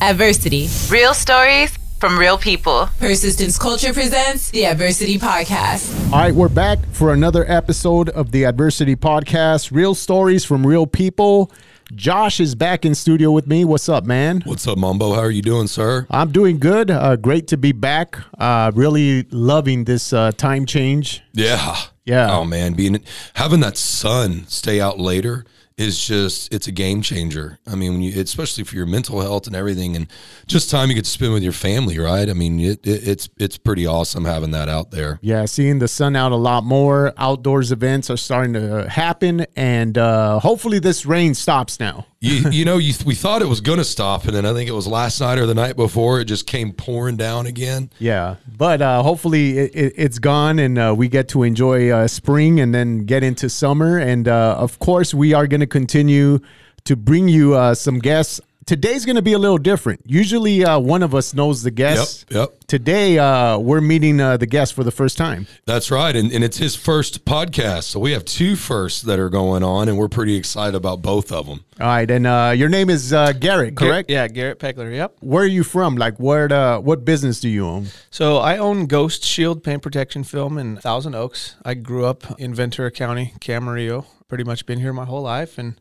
[0.00, 0.68] Adversity.
[0.90, 2.88] Real stories from real people.
[2.98, 6.12] Persistence Culture presents the Adversity Podcast.
[6.12, 9.72] All right, we're back for another episode of the Adversity Podcast.
[9.72, 11.50] Real stories from real people.
[11.94, 13.64] Josh is back in studio with me.
[13.64, 14.42] What's up, man?
[14.44, 15.14] What's up, Mambo?
[15.14, 16.06] How are you doing, sir?
[16.10, 16.90] I'm doing good.
[16.90, 18.18] Uh, great to be back.
[18.38, 21.22] Uh, really loving this uh, time change.
[21.32, 21.76] Yeah.
[22.04, 22.36] Yeah.
[22.36, 23.02] Oh man, being
[23.34, 25.44] having that sun stay out later
[25.78, 27.58] is just it's a game changer.
[27.66, 30.06] I mean, you especially for your mental health and everything, and
[30.46, 32.28] just time you get to spend with your family, right?
[32.28, 35.18] I mean, it, it, it's it's pretty awesome having that out there.
[35.20, 37.12] Yeah, seeing the sun out a lot more.
[37.18, 42.06] Outdoors events are starting to happen, and uh, hopefully this rain stops now.
[42.26, 44.68] You, you know, you, we thought it was going to stop, and then I think
[44.68, 47.88] it was last night or the night before it just came pouring down again.
[48.00, 52.08] Yeah, but uh, hopefully it, it, it's gone, and uh, we get to enjoy uh,
[52.08, 53.98] spring and then get into summer.
[53.98, 56.40] And uh, of course, we are going to continue
[56.84, 58.40] to bring you uh, some guests.
[58.66, 60.00] Today's going to be a little different.
[60.04, 62.26] Usually, uh, one of us knows the guest.
[62.30, 62.66] Yep, yep.
[62.66, 65.46] Today, uh, we're meeting uh, the guest for the first time.
[65.66, 66.16] That's right.
[66.16, 67.84] And, and it's his first podcast.
[67.84, 71.30] So we have two firsts that are going on, and we're pretty excited about both
[71.30, 71.64] of them.
[71.78, 74.10] All right, and uh, your name is uh, Garret, correct?
[74.10, 74.92] Yeah, Garret Pegler.
[74.92, 75.18] Yep.
[75.20, 75.94] Where are you from?
[75.94, 76.48] Like, where?
[76.48, 77.86] The, what business do you own?
[78.10, 81.54] So I own Ghost Shield Paint Protection Film in Thousand Oaks.
[81.64, 84.06] I grew up in Ventura County, Camarillo.
[84.28, 85.76] Pretty much been here my whole life, and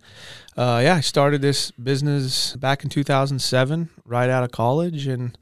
[0.56, 5.36] uh, yeah, I started this business back in 2007, right out of college, and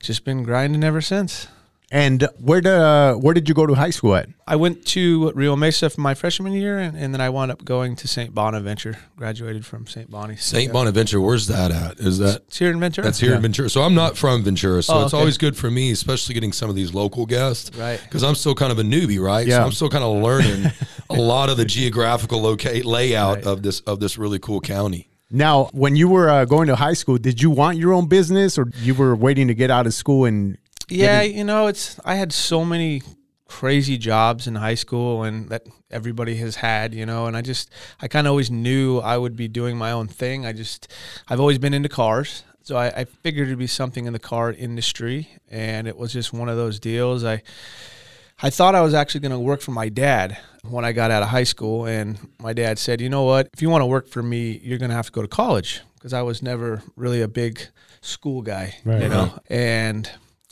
[0.00, 1.48] just been grinding ever since.
[1.92, 4.28] And where the uh, where did you go to high school at?
[4.46, 7.64] I went to Rio Mesa for my freshman year, and, and then I wound up
[7.64, 8.32] going to St.
[8.32, 8.96] Bonaventure.
[9.16, 10.08] Graduated from St.
[10.08, 10.36] Bonnie.
[10.36, 10.72] St.
[10.72, 11.98] Bonaventure, where's that at?
[11.98, 13.04] Is that It's here in Ventura.
[13.06, 13.68] That's here in Ventura.
[13.68, 14.84] So I'm not from Ventura.
[14.84, 15.18] So Oh, it's okay.
[15.20, 17.76] always good for me, especially getting some of these local guests.
[17.76, 18.00] Right.
[18.04, 19.44] Because I'm still kind of a newbie, right?
[19.46, 19.58] Yeah.
[19.58, 20.70] So I'm still kind of learning
[21.10, 23.46] a lot of the geographical locate layout Right.
[23.46, 25.08] of this of this really cool county.
[25.32, 28.58] Now, when you were uh, going to high school, did you want your own business,
[28.58, 30.56] or you were waiting to get out of school and?
[30.90, 33.02] Yeah, you know, it's I had so many
[33.48, 37.70] crazy jobs in high school and that everybody has had, you know, and I just
[38.00, 40.46] I kind of always knew I would be doing my own thing.
[40.46, 40.88] I just
[41.28, 42.44] I've always been into cars.
[42.62, 46.32] So I, I figured it'd be something in the car industry and it was just
[46.32, 47.24] one of those deals.
[47.24, 47.42] I
[48.42, 51.22] I thought I was actually going to work for my dad when I got out
[51.22, 53.48] of high school and my dad said, "You know what?
[53.52, 55.80] If you want to work for me, you're going to have to go to college."
[55.94, 57.60] Because I was never really a big
[58.00, 59.02] school guy, Right.
[59.02, 59.34] you know.
[59.50, 60.10] And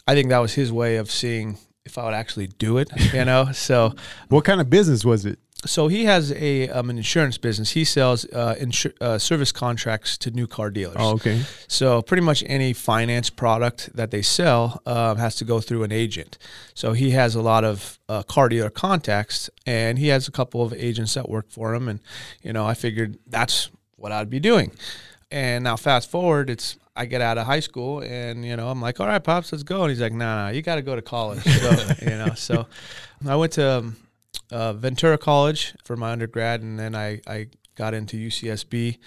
[0.08, 3.24] I think that was his way of seeing if I would actually do it, you
[3.24, 3.52] know.
[3.52, 3.94] so,
[4.28, 5.38] What kind of business was it?
[5.66, 7.72] so he has a um, an insurance business.
[7.72, 10.96] He sells uh, insur- uh, service contracts to new car dealers.
[10.98, 11.42] Oh, okay.
[11.66, 15.92] So pretty much any finance product that they sell um, has to go through an
[15.92, 16.38] agent.
[16.74, 20.62] So he has a lot of uh, car dealer contacts, and he has a couple
[20.62, 21.88] of agents that work for him.
[21.88, 22.00] And
[22.42, 24.70] you know, I figured that's what I'd be doing.
[25.30, 28.82] And now fast forward, it's I get out of high school, and you know, I'm
[28.82, 29.82] like, all right, pops, let's go.
[29.82, 31.42] And he's like, no, nah, no, you got to go to college.
[31.44, 32.66] So you know, so
[33.24, 33.96] I went to um,
[34.50, 38.98] uh, Ventura College for my undergrad, and then I, I got into UCSB,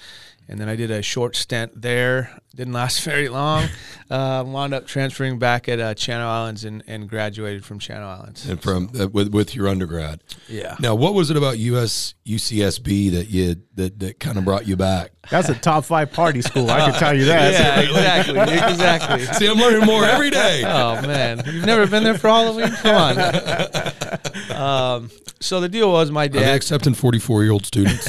[0.48, 2.38] and then I did a short stint there.
[2.54, 3.68] Didn't last very long.
[4.10, 8.48] Uh, wound up transferring back at uh, Channel Islands and, and graduated from Channel Islands.
[8.50, 10.22] And from uh, with with your undergrad.
[10.50, 10.76] Yeah.
[10.82, 14.76] Now, what was it about US UCSB that you that that kind of brought you
[14.76, 15.12] back?
[15.30, 16.70] That's a top five party school.
[16.70, 17.42] I can tell you that.
[17.52, 19.26] Yeah, exactly, exactly.
[19.36, 20.64] See, I'm learning more every day.
[20.66, 22.70] Oh man, you've never been there for Halloween?
[22.78, 23.18] Come on.
[24.52, 26.56] Um, so the deal was my I'm dad.
[26.56, 28.06] accepting 44 year old students.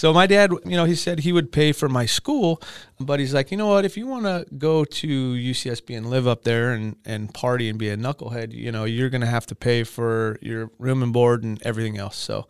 [0.00, 2.62] So my dad, you know, he said he would pay for my school,
[2.98, 6.26] but he's like, you know what, if you want to go to UCSB and live
[6.26, 9.44] up there and, and party and be a knucklehead, you know, you're going to have
[9.48, 12.16] to pay for your room and board and everything else.
[12.16, 12.48] So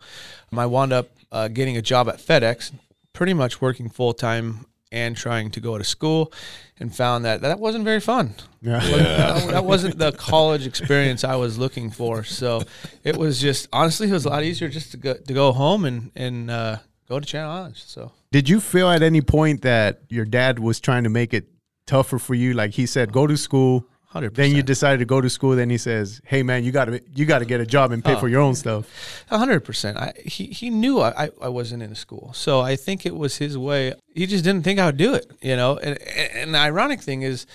[0.55, 2.71] I wound up uh, getting a job at FedEx,
[3.11, 6.31] pretty much working full time and trying to go to school
[6.79, 8.33] and found that that wasn't very fun.
[8.61, 8.79] Yeah.
[8.81, 12.23] That, that wasn't the college experience I was looking for.
[12.23, 12.61] So
[13.03, 15.83] it was just honestly, it was a lot easier just to go to go home
[15.83, 16.77] and and uh,
[17.11, 17.83] go to Channel Islands.
[17.87, 21.45] So Did you feel at any point that your dad was trying to make it
[21.85, 22.53] tougher for you?
[22.53, 23.85] Like he said, go to school.
[24.15, 25.55] hundred Then you decided to go to school.
[25.61, 28.03] Then he says, "Hey man, you got to you got to get a job and
[28.03, 28.19] pay Oh.
[28.23, 28.83] for your own stuff."
[29.29, 29.97] hundred percent.
[30.05, 33.33] I he he knew I, I I wasn't in school, so I think it was
[33.45, 33.93] his way.
[34.19, 35.71] He just didn't think I would do it, you know.
[35.85, 35.93] And
[36.39, 37.45] and the ironic thing is.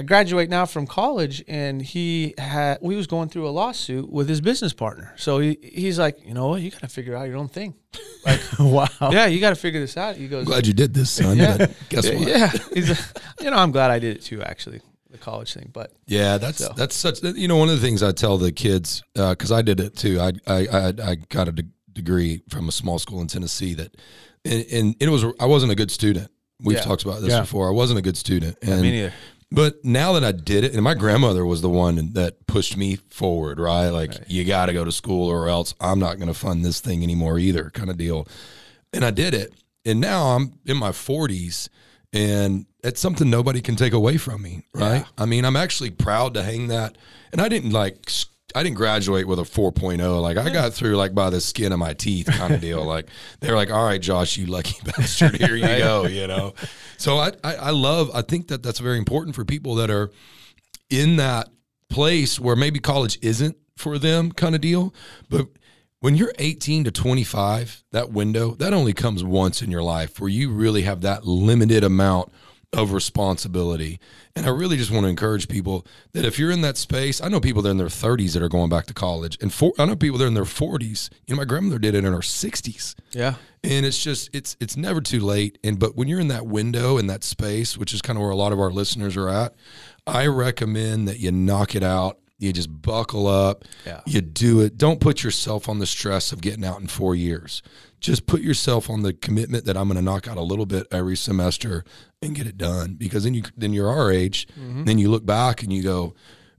[0.00, 4.28] I graduate now from college, and he had we was going through a lawsuit with
[4.28, 5.12] his business partner.
[5.16, 7.74] So he he's like, you know what, you got to figure out your own thing.
[8.24, 8.86] Like, wow.
[9.10, 10.14] yeah, you got to figure this out.
[10.16, 11.36] He goes, Glad you did this, son.
[11.38, 11.66] Yeah.
[11.88, 12.28] Guess what?
[12.28, 12.50] yeah.
[12.72, 14.40] He's, you know, I'm glad I did it too.
[14.42, 14.80] Actually,
[15.10, 16.72] the college thing, but Yeah, that's So.
[16.76, 17.20] that's such.
[17.22, 19.96] You know, one of the things I tell the kids uh, because I did it
[19.96, 20.20] too.
[20.20, 23.96] I I I, I got a de- degree from a small school in Tennessee that,
[24.44, 26.30] and, and it was I wasn't a good student.
[26.60, 26.82] We've Yeah.
[26.84, 27.40] talked about this Yeah.
[27.40, 27.66] before.
[27.68, 28.58] I wasn't a good student.
[28.62, 29.12] And, me neither.
[29.50, 32.96] But now that I did it, and my grandmother was the one that pushed me
[33.08, 33.88] forward, right?
[33.88, 36.80] Like, you got to go to school or else I'm not going to fund this
[36.80, 38.28] thing anymore either, kind of deal.
[38.92, 39.54] And I did it.
[39.86, 41.70] And now I'm in my 40s,
[42.12, 45.06] and it's something nobody can take away from me, right?
[45.16, 46.98] I mean, I'm actually proud to hang that.
[47.32, 48.10] And I didn't like,
[48.54, 50.22] I didn't graduate with a 4.0.
[50.22, 52.84] Like, I got through like by the skin of my teeth kind of deal.
[52.84, 53.08] Like,
[53.40, 56.54] they're like, all right, Josh, you lucky bastard, here you go, you know?
[56.96, 60.10] So I, I, I love, I think that that's very important for people that are
[60.88, 61.50] in that
[61.90, 64.94] place where maybe college isn't for them kind of deal.
[65.28, 65.48] But
[66.00, 70.30] when you're 18 to 25, that window, that only comes once in your life where
[70.30, 72.32] you really have that limited amount
[72.72, 73.98] of responsibility.
[74.36, 77.28] And I really just want to encourage people that if you're in that space, I
[77.28, 79.72] know people that are in their 30s that are going back to college, and for,
[79.78, 81.08] I know people that are in their 40s.
[81.26, 83.34] You know, my grandmother did it in her 60s Yeah.
[83.64, 86.98] and it's just it's it's never too late and but when you're in that window
[86.98, 89.54] in that space which is kind of where a lot of our listeners are at
[90.06, 94.00] i recommend that you knock it out you just buckle up Yeah.
[94.06, 97.62] you do it don't put yourself on the stress of getting out in four years
[98.00, 100.86] just put yourself on the commitment that i'm going to knock out a little bit
[100.92, 101.84] every semester
[102.22, 105.62] and get it done because then you then you're our age then you look back
[105.62, 106.14] and you go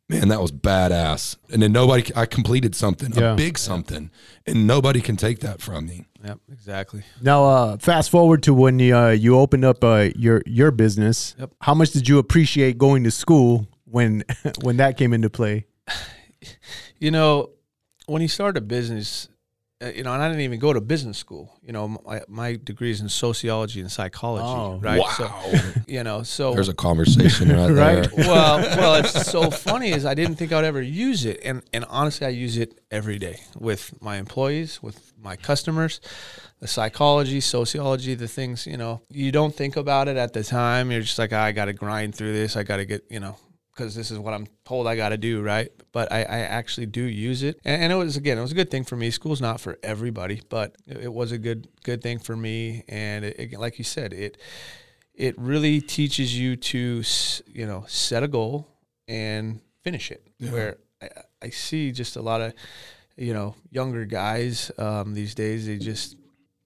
[0.10, 1.38] man, that was badass.
[1.54, 3.34] And then nobody, I completed something, Yeah.
[3.34, 4.10] a big something,
[4.48, 6.08] and nobody can take that from me.
[6.24, 6.40] Yep.
[6.52, 7.04] Exactly.
[7.22, 11.36] Now, uh, fast forward to when you, uh, you opened up uh, your your business.
[11.40, 11.52] Yep.
[11.62, 14.24] How much did you appreciate going to school when
[14.64, 15.68] when that came into play?
[17.02, 17.52] You know,
[18.08, 19.29] when you start a business,
[19.82, 21.58] you know, and I didn't even go to business school.
[21.64, 24.78] You know, my, my degree is in sociology and psychology, Oh.
[24.82, 25.00] right?
[25.00, 25.08] Wow.
[25.18, 28.10] So, you know, so There's a conversation right, Right.
[28.16, 28.28] there.
[28.28, 31.86] well, well, it's so funny is I didn't think I'd ever use it, and and
[31.90, 36.02] honestly, I use it every day with my employees, with my customers,
[36.60, 40.92] the psychology, sociology, the things you know you don't think about it at the time.
[40.92, 42.58] You're just like, "Ah, I got to grind through this.
[42.58, 43.38] I got to get you know
[43.80, 45.70] because this is what I'm told I got to do, right?
[45.94, 48.56] But I, I actually do use it, and, and it was again, it was a
[48.56, 49.10] good thing for me.
[49.10, 53.24] School's not for everybody, but it, it was a good good thing for me, and
[53.26, 54.38] it, it- like you said, it
[55.14, 57.04] it really teaches you to
[57.48, 58.68] you know set a goal
[59.08, 61.08] and finish it where I,
[61.42, 62.54] I see just a lot of
[63.18, 66.16] you know younger guys um, these days they just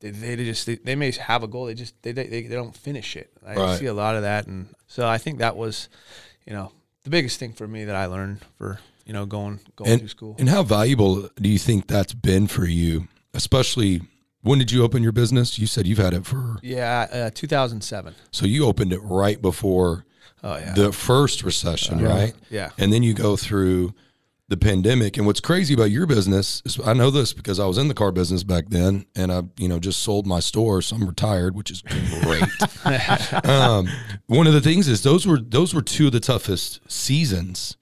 [0.01, 2.75] they, they just they, they may have a goal they just they, they, they don't
[2.75, 3.79] finish it i Right.
[3.79, 5.89] see a lot of that and so i think that was
[6.45, 6.71] you know
[7.03, 10.09] the biggest thing for me that i learned for you know going going And, through
[10.09, 13.07] school and how valuable do you think that's been for you?
[13.33, 14.01] Especially
[14.41, 15.57] when did you open your business?
[15.57, 20.05] You said you've had it for, yeah uh, 2007 so you opened it right before
[20.43, 22.07] oh yeah the first recession, Yeah.
[22.07, 22.33] right?
[22.49, 23.93] yeah And then you go through
[24.53, 25.17] the pandemic.
[25.17, 27.93] And what's crazy about your business is I know this because I was in the
[27.95, 30.81] car business back then and I, you know, just sold my store.
[30.83, 32.43] So I'm retired, which is great.
[33.49, 33.87] um,
[34.27, 37.77] one of the things is those were, those were two of the toughest seasons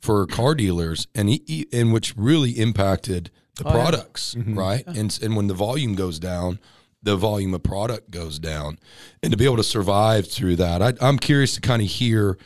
[0.00, 1.28] for car dealers and,
[1.72, 3.74] and which really impacted the Oh, yeah.
[3.74, 4.86] products, right?
[4.86, 6.58] And, and when the volume goes down,
[7.02, 8.78] the volume of product goes down.
[9.22, 12.38] And to be able to survive through that, I, I'm curious to kind of hear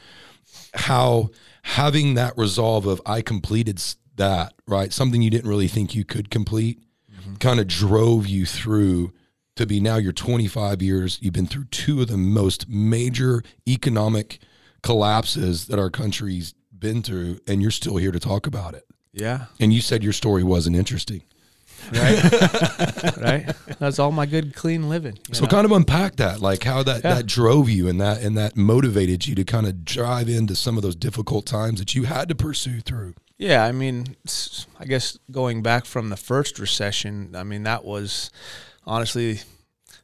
[0.74, 1.30] how
[1.66, 3.82] having that resolve of I completed
[4.14, 4.92] that, right?
[4.92, 6.80] Something you didn't really think you could complete
[7.12, 7.34] mm-hmm.
[7.36, 9.12] kind of drove you through
[9.56, 11.18] to be now you're 25 years.
[11.20, 14.38] You've been through two of the most major economic
[14.84, 18.84] collapses that our country's been through, and you're still here to talk about it.
[19.12, 21.22] yeah And you said your story wasn't interesting.
[21.92, 25.48] Right right that's all my good clean living So know?
[25.50, 27.14] kind of unpack that, like how that, Yeah.
[27.14, 30.76] that drove you and that and that motivated you to kind of drive into some
[30.76, 33.14] of those difficult times that you had to pursue through.
[33.38, 34.16] Yeah, I mean,
[34.80, 38.30] I guess going back from the first recession, I mean that was
[38.84, 39.40] honestly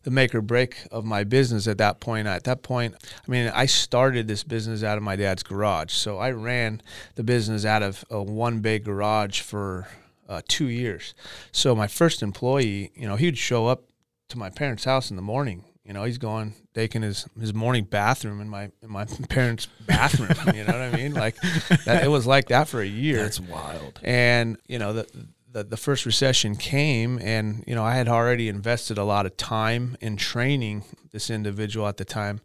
[0.05, 2.27] the make or break of my business at that point.
[2.27, 2.95] At that point,
[3.27, 6.83] I mean, I started this business out of my dad's garage, so I ran
[7.15, 9.87] the business out of a one bay garage for
[10.33, 11.15] uh, two years.
[11.53, 13.85] So my first employee, you know, he'd show up
[14.31, 15.65] to my parents' house in the morning.
[15.85, 20.31] You know, he's going taking his his morning bathroom in my in my parents' bathroom.
[20.55, 21.13] you know what I mean?
[21.13, 21.37] Like
[21.85, 23.23] that, it was like that for a year.
[23.25, 24.01] That's wild.
[24.03, 28.49] And you know the, the the first recession came, and you know I had already
[28.49, 32.41] invested a lot of time in training this individual at the time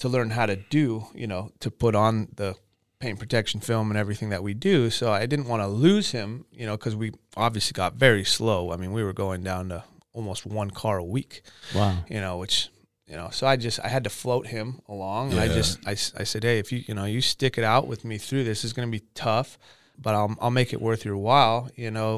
[0.00, 2.56] to learn how to do, you know, to put on the
[3.04, 4.88] paint protection film and everything that we do.
[4.90, 8.72] So I didn't want to lose him, you know, because we obviously got very slow.
[8.72, 9.84] I mean, we were going down to
[10.14, 11.42] almost one car a week
[11.74, 12.04] Wow.
[12.08, 12.70] you know, which
[13.06, 15.32] you know, so I just I had to float him along.
[15.32, 15.54] And I Yeah.
[15.60, 15.94] just I
[16.24, 18.72] said, hey, if you you know you stick it out with me through this, it's
[18.72, 19.58] going to be tough,
[20.04, 21.68] but I'll I'll make it worth your while.
[21.76, 22.10] You know,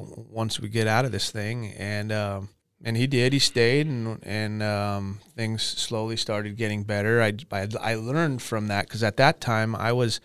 [0.42, 2.48] once we get out of this thing, and um,
[2.84, 3.32] and he did.
[3.32, 7.14] He stayed, and and um, things slowly started getting better.
[7.20, 10.20] I I, I learned from that because at that time I was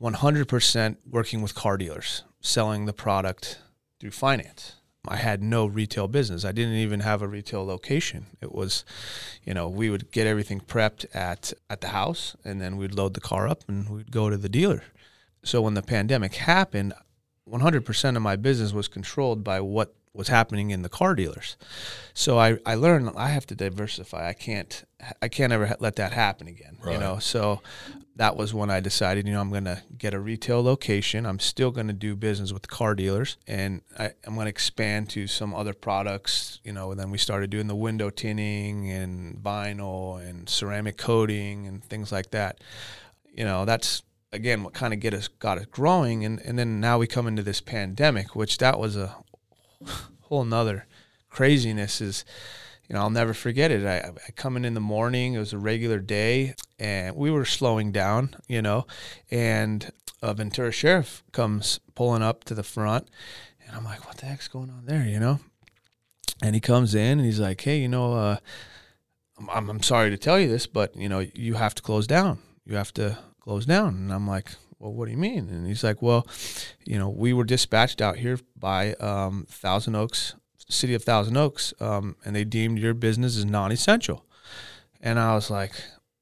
[0.00, 3.58] 100% working with car dealers, selling the product
[4.00, 4.76] through finance.
[5.06, 6.44] I had no retail business.
[6.44, 8.26] I didn't even have a retail location.
[8.40, 8.84] It was,
[9.44, 13.12] you know, we would get everything prepped at at the house, and then we'd load
[13.12, 14.82] the car up, and we'd go to the dealer.
[15.44, 16.94] So when the pandemic happened,
[17.46, 21.56] 100% of my business was controlled by what was happening in the car dealers.
[22.14, 24.28] So I, I learned I have to diversify.
[24.28, 24.84] I can't
[25.20, 26.78] I can't ever ha- let that happen again.
[26.94, 27.60] You know, so
[28.16, 31.26] that was when I decided, you know, I'm going to get a retail location.
[31.26, 35.10] I'm still going to do business with car dealers, and I, I'm going to expand
[35.10, 36.60] to some other products.
[36.62, 41.66] You know, and then we started doing the window tinting and vinyl and ceramic coating
[41.66, 42.58] and things like that.
[43.32, 44.02] You know, that's
[44.32, 47.26] again what kind of get us got us growing, and and then now we come
[47.26, 49.16] into this pandemic, which that was a
[50.22, 50.86] whole nother
[51.30, 52.24] craziness is
[52.88, 53.86] you know i'll never forget it.
[53.86, 57.44] I, I come in in the morning it was a regular day and we were
[57.44, 58.86] slowing down you know
[59.30, 59.90] and
[60.22, 63.08] a ventura sheriff comes pulling up to the front
[63.66, 65.04] and i'm like what the heck's going on there?
[65.04, 65.40] You know?
[66.42, 68.36] And he comes in and he's like hey you know uh,
[69.52, 72.38] I'm, I'm sorry to tell you this but you know you have to close down.
[72.64, 73.94] You have to close down.
[73.94, 75.48] And i'm like well what do you mean?
[75.48, 76.26] And he's like well
[76.84, 80.34] you know we were dispatched out here by um, thousand oaks
[80.68, 84.24] city of thousand oaks um, and they deemed your business as non-essential.
[85.00, 85.72] And i was like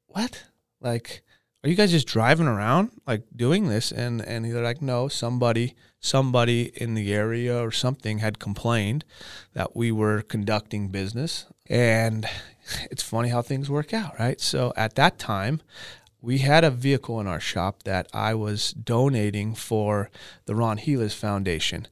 [0.07, 0.45] what?
[0.81, 1.23] Like
[1.65, 3.93] are you guys just driving around like doing this?
[3.93, 9.05] And and they're like no somebody somebody in the area or something had complained
[9.55, 11.47] that we were conducting business.
[11.69, 12.27] And
[12.91, 14.41] it's funny how things work out right?
[14.41, 15.61] So at that time
[16.23, 20.09] we had a vehicle in our shop that I was donating for
[20.47, 21.87] the Ron Helus Foundation.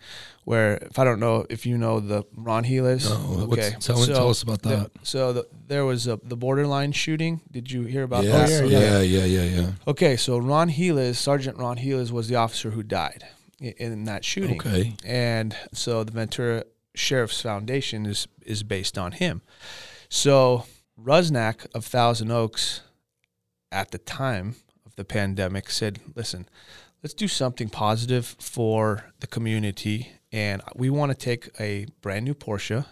[0.45, 4.31] Where, if I don't know if you know the Ron Helus, No, what's- tell- tell
[4.31, 4.91] us about the- that.
[5.03, 7.41] so the, there was a, the borderline shooting.
[7.51, 8.69] Did you hear about Yes, that?
[8.69, 9.71] yeah, yeah, yeah, yeah.
[9.87, 13.25] Okay, so Ron Helus, Sergeant Ron Helus, was the officer who died
[13.61, 14.61] i- in that shooting.
[14.61, 14.95] Okay.
[15.05, 19.43] And so the Ventura Sheriff's Foundation is is based on him.
[20.09, 20.65] So
[21.01, 22.81] Rusnak of Thousand Oaks,
[23.73, 26.49] at the time of the pandemic, said, "Listen,
[27.03, 32.35] let's do something positive for the community, and we want to take a brand new
[32.35, 32.87] Porsche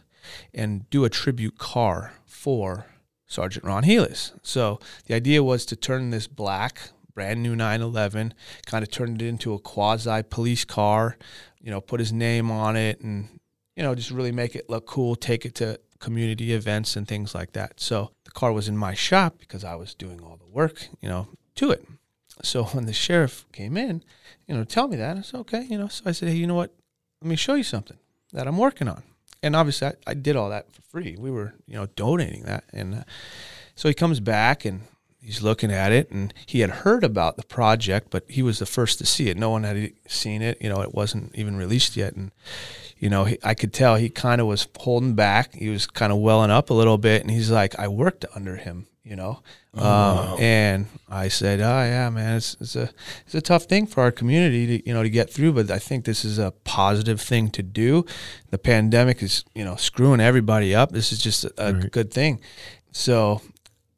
[0.55, 2.87] and do a tribute car for
[3.27, 4.33] Sergeant Ron Helus.
[4.43, 8.35] So the idea was to turn this black, brand new 911,
[8.67, 11.17] kind of turn it into a quasi police car,
[11.61, 13.29] you know, put his name on it and,
[13.77, 17.35] you know, just really make it look cool, take it to community events and things
[17.35, 17.81] like that.
[17.81, 21.27] So car was in my shop because I was doing all the work, you know,
[21.57, 21.85] to it.
[22.45, 24.05] So when the sheriff came in,
[24.47, 26.47] you know, tell me that, I said, okay, you know, so I said, hey, you
[26.47, 26.73] know what?
[27.21, 27.97] Let me show you something
[28.33, 29.03] that I'm working on.
[29.43, 31.17] And obviously, I, I did all that for free.
[31.19, 32.63] We were, you know, donating that.
[32.73, 33.03] And uh,
[33.75, 34.83] so he comes back and
[35.21, 38.67] he's looking at it and he had heard about the project, but he was the
[38.67, 39.37] first to see it.
[39.37, 40.63] No one had seen it.
[40.63, 42.15] You know, it wasn't even released yet.
[42.15, 42.31] And,
[42.99, 45.55] you know, he, I could tell he kind of was holding back.
[45.55, 47.23] He was kind of welling up a little bit.
[47.23, 49.41] And he's like, I worked under him, you know.
[49.75, 52.91] um, And I said, oh, yeah, man, it's, it's, a,
[53.25, 55.53] it's a tough thing for our community to, you know, to get through.
[55.53, 58.05] But I think this is a positive thing to do.
[58.51, 60.91] The pandemic is, you know, screwing everybody up.
[60.91, 62.41] This is just a, a good thing.
[62.91, 63.41] So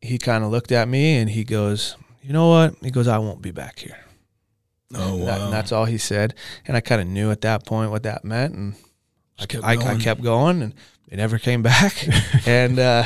[0.02, 2.75] he kind of looked at me and he goes, you know what?
[2.83, 3.97] He goes, I won't be back here.
[4.95, 5.45] Oh And that- wow.
[5.45, 6.35] and that's all he said.
[6.66, 8.54] And I kind of knew at that point what that meant.
[8.54, 8.75] And
[9.40, 10.75] Just kept I, I kept going and
[11.09, 12.06] they never came back.
[12.47, 13.04] and, uh,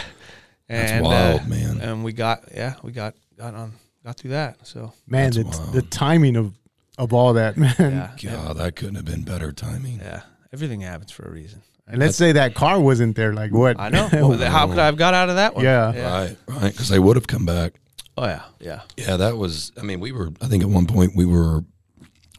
[0.68, 1.80] That's and, wild, uh, man.
[1.80, 3.72] And we got, yeah, we got, got on,
[4.04, 4.66] got through that.
[4.66, 5.72] So Man, That's the, wild.
[5.72, 6.52] the timing of
[6.96, 7.74] of all that, man.
[7.78, 9.98] yeah, God, that couldn't have been better timing.
[9.98, 10.22] yeah,
[10.52, 11.62] everything happens for a reason.
[11.88, 13.34] And let's say that car wasn't there.
[13.34, 13.78] Like what?
[13.80, 14.08] I know.
[14.12, 15.64] Well, How could I have got out of that one?
[15.64, 15.86] Yeah.
[15.88, 16.72] Right, right.
[16.72, 17.74] Because they would have come back.
[18.16, 18.42] Oh yeah.
[18.60, 18.80] Yeah.
[18.96, 19.72] Yeah, that was.
[19.76, 20.30] I mean, we were.
[20.40, 21.64] I think at one point we were.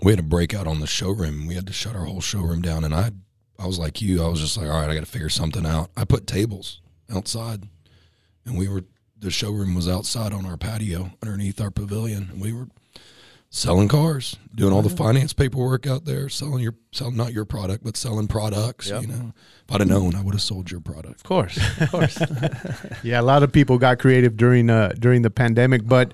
[0.02, 1.48] We had a breakout on the showroom.
[1.48, 3.12] We had to shut our whole showroom down, and I,
[3.60, 4.24] I was like you.
[4.24, 5.90] I was just like, all right, I got to figure something out.
[5.96, 6.82] I put tables
[7.14, 7.64] outside,
[8.46, 8.84] and we were.
[9.18, 12.68] The showroom was outside on our patio underneath our pavilion, and we were
[13.50, 17.84] selling cars, doing all the finance paperwork out there, selling your, selling not your product,
[17.84, 18.90] but selling products.
[18.90, 19.02] Yep.
[19.02, 19.34] You know,
[19.68, 21.16] if I'd have known, I would have sold your product.
[21.16, 21.58] Of course.
[21.80, 22.20] Of course.
[23.04, 26.14] Yeah, a lot of people got creative during uh during the pandemic, but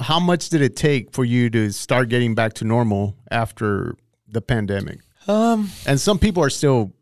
[0.00, 3.94] how much did it take for you to start getting back to normal after
[4.26, 5.00] the pandemic?
[5.28, 5.70] Um.
[5.86, 6.92] And some people are still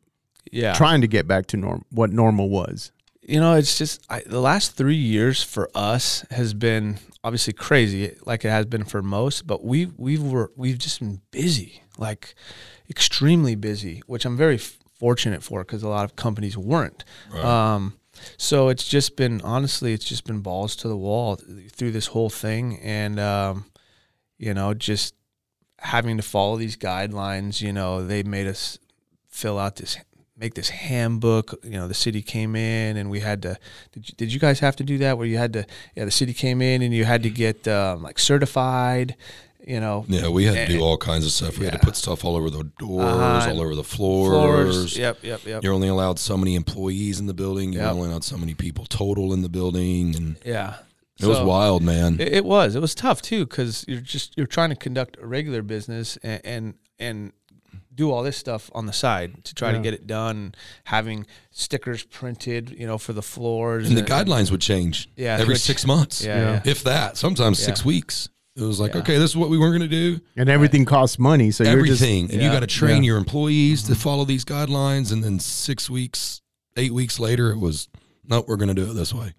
[0.52, 0.75] Yeah.
[0.75, 2.92] trying to get back to norm what normal was.
[3.28, 8.16] you know, it's just I, the last three years for us has been obviously crazy,
[8.25, 9.47] like it has been for most.
[9.47, 12.35] But we we were we've just been busy, like
[12.88, 17.04] extremely busy, which I'm very f- fortunate for because a lot of companies weren't.
[17.35, 17.95] Um,
[18.38, 21.37] so it's just been honestly, it's just been balls to the wall
[21.73, 23.64] through this whole thing, and um,
[24.38, 25.14] you know, just
[25.78, 27.61] having to follow these guidelines.
[27.61, 28.78] You know, they made us
[29.28, 29.97] fill out this
[30.38, 31.54] make this handbook.
[31.64, 33.59] You know, the city came in and we had to.
[33.92, 35.16] Did you, did you guys have to do that?
[35.16, 35.66] Where you had to?
[35.95, 39.16] Yeah, the city came in and you had to get um, like certified.
[39.66, 41.59] You know, Yeah, we had to And- do all kinds of stuff.
[41.59, 43.50] We had to put stuff all over the doors, Uh-huh.
[43.50, 44.30] all over the floors.
[44.76, 44.97] floors.
[44.97, 45.64] Yep, yep, yep.
[45.64, 47.73] You're only allowed so many employees in the building.
[47.73, 47.92] You're Yep.
[47.95, 50.75] only allowed so many people total in the building, and Yeah,
[51.20, 52.20] it was wild, man.
[52.20, 52.75] It, it was.
[52.75, 56.40] It was tough too because you're just you're trying to conduct a regular business and
[56.44, 57.32] and, and
[57.94, 60.54] do all this stuff on the side to try to get it done.
[60.85, 65.54] Having stickers printed, you know, for the floors and the guidelines would change Yeah, every
[65.54, 66.52] which- six months, Yeah, Yeah.
[66.52, 66.70] yeah.
[66.70, 67.16] if that.
[67.16, 67.66] Sometimes Yeah.
[67.66, 68.28] six weeks.
[68.54, 69.00] It was like, Yeah.
[69.00, 70.20] okay, this is what we weren't going to do.
[70.37, 71.50] and everything costs money.
[71.50, 73.08] So you're just Everything, and you got to train Yeah.
[73.08, 74.00] your employees to mm-hmm.
[74.00, 75.12] follow these guidelines.
[75.12, 76.40] And then six weeks,
[76.76, 77.88] eight weeks later, it was
[78.28, 79.32] no, we're going to do it this way.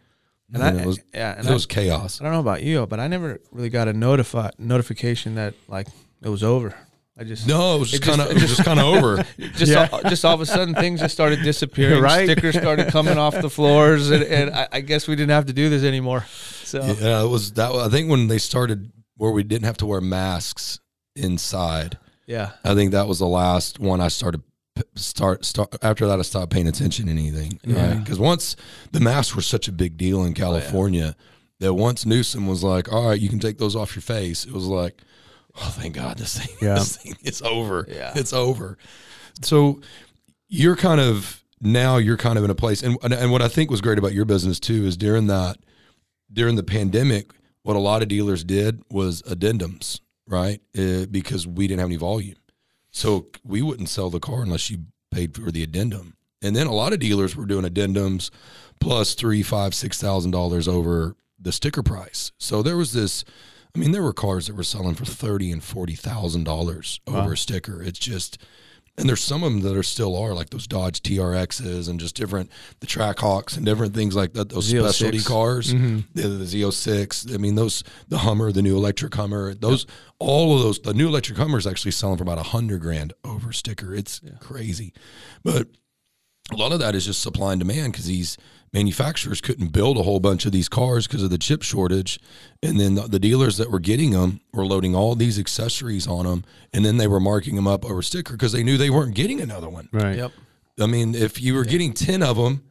[0.53, 2.21] And And I, it was yeah, and it I, was chaos.
[2.21, 5.87] I don't know about you, but I never really got a notify notification that like
[6.23, 6.73] it was over.
[7.19, 9.25] I just No, it was just kind of it just kind of over.
[9.39, 9.89] just Yeah.
[9.91, 12.01] all, just all of a sudden things just started disappearing.
[12.03, 12.29] Right.
[12.29, 15.53] Stickers started coming off the floors, and, and I, I guess we didn't have to
[15.53, 16.25] do this anymore.
[16.63, 17.71] So Yeah, it was that.
[17.71, 20.79] I think when they started where we didn't have to wear masks
[21.15, 21.97] inside.
[22.27, 24.46] yeah, I think that was the last one I started p-
[24.95, 27.59] start start after that I stopped paying attention to anything.
[27.63, 27.89] Yeah.
[27.89, 27.99] Right?
[28.03, 28.55] Because once
[28.91, 31.15] the masks were such a big deal in California
[31.59, 34.51] that once Newsom was like, "All right, you can take those off your face," it
[34.53, 35.01] was like,
[35.59, 36.75] "Oh, thank God, this thing, Yeah.
[36.75, 37.85] this thing is over.
[37.89, 38.13] Yeah.
[38.15, 38.77] It's over."
[39.41, 39.81] So
[40.47, 43.47] you're kind of now you're kind of in a place, and and- and what I
[43.47, 45.57] think was great about your business too is during that
[46.31, 47.31] during the pandemic,
[47.63, 50.61] what a lot of dealers did was addendums, right?
[50.77, 52.35] Uh, because we didn't have any volume.
[52.97, 56.15] So we wouldn't sell the car unless you paid for the addendum.
[56.41, 58.31] And then a lot of dealers were doing addendums
[58.79, 62.31] plus three, five, six thousand dollars over the sticker price.
[62.39, 63.23] So there was this.
[63.75, 67.33] I mean, there were cars that were selling for thirty and forty thousand dollars over
[67.33, 67.83] a sticker.
[67.83, 68.39] It's just,
[68.97, 72.15] and there's some of them that are still are like those Dodge TRXs and just
[72.15, 74.49] different the Trackhawks and different things like that.
[74.49, 74.79] Those Z06.
[74.89, 75.99] specialty cars, mm-hmm.
[76.13, 77.33] the, the Z06.
[77.33, 79.53] I mean, those the Hummer, the new electric Hummer.
[79.53, 79.85] Those
[80.19, 80.79] all of those.
[80.79, 83.93] The new electric Hummer is actually selling for about a hundred grand over sticker.
[83.93, 84.93] It's crazy,
[85.43, 85.67] but
[86.51, 88.37] a lot of that is just supply and demand because these
[88.73, 92.19] manufacturers couldn't build a whole bunch of these cars because of the chip shortage.
[92.61, 96.25] And then the, the dealers that were getting them were loading all these accessories on
[96.25, 99.15] them and then they were marking them up over sticker because they knew they weren't
[99.15, 99.89] getting another one.
[99.91, 100.17] Right.
[100.17, 100.31] yep,
[100.79, 102.63] i mean if you were getting 10 of them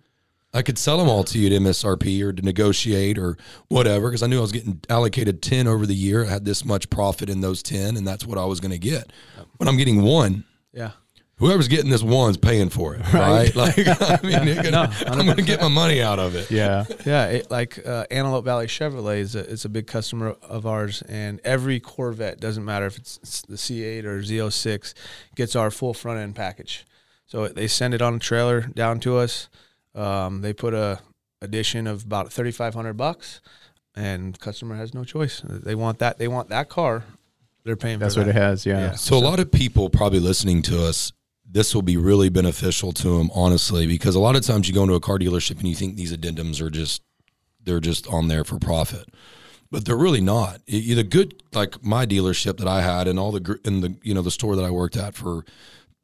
[0.54, 3.36] i could sell them all to you at msrp or to negotiate or
[3.68, 6.24] whatever because i knew i was getting allocated 10 over the year.
[6.24, 8.78] I had this much profit in those 10 and that's what i was going to
[8.78, 9.12] get
[9.58, 10.90] but i'm getting one yeah,
[11.38, 13.54] whoever's getting this one's paying for it, right?
[13.56, 16.50] Like, I mean, you're gonna, I'm going to get my money out of it.
[16.50, 16.84] Yeah.
[17.04, 17.26] yeah.
[17.26, 21.40] It, like uh, Antelope Valley Chevrolet is a, is a big customer of ours, and
[21.44, 24.94] every Corvette doesn't matter if it's, it's the C8 or Z06
[25.34, 26.86] gets our full front end package.
[27.26, 29.48] So they send it on a trailer down to us.
[29.94, 31.00] Um, they put a
[31.42, 33.40] addition of about thirty five hundred bucks,
[33.94, 35.42] and customer has no choice.
[35.44, 36.18] They want that.
[36.18, 37.04] They want that car.
[37.64, 37.98] They're paying.
[37.98, 38.36] That's for what that.
[38.36, 38.64] it has.
[38.64, 38.78] Yeah.
[38.78, 38.92] Yeah.
[38.92, 41.12] So, a lot of people probably listening to us,
[41.48, 44.82] this will be really beneficial to them, honestly, because a lot of times you go
[44.82, 47.02] into a car dealership and you think these addendums are just,
[47.62, 49.08] they're just on there for profit.
[49.70, 50.60] But they're really not.
[50.72, 54.14] I- The good, like my dealership that I had, and all the in the you
[54.14, 55.44] know the store that I worked at for